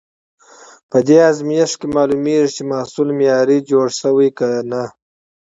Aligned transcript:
په 0.89 0.97
دې 1.07 1.17
ازمېښت 1.29 1.75
کې 1.79 1.87
معلومېږي، 1.95 2.49
چې 2.55 2.61
محصول 2.71 3.07
معیاري 3.19 3.57
جوړ 3.69 3.87
شوی 3.99 4.29
که 4.37 4.47
نه. 4.71 4.83